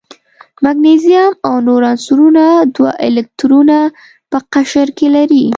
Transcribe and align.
مګنیزیم 0.63 1.31
او 1.47 1.53
نور 1.67 1.81
عنصرونه 1.91 2.45
دوه 2.75 2.91
الکترونه 3.07 3.77
په 4.31 4.37
قشر 4.53 4.87
کې 4.97 5.07
لري. 5.15 5.45